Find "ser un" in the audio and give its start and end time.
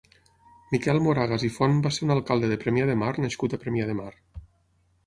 1.99-2.15